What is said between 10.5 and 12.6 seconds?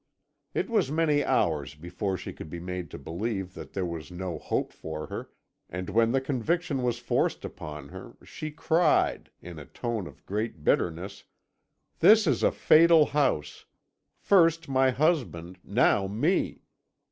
bitterness: "'This is a